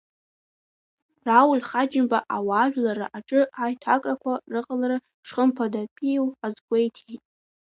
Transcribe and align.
Рауль 1.25 1.61
Ҳаџьымба 1.69 2.19
ауаажәларра 2.35 3.07
рҿы 3.21 3.41
аиҭакрақәа 3.63 4.33
рыҟалара 4.51 4.97
шхымԥадатәиу 5.27 6.27
азгәеиҭеит. 6.45 7.21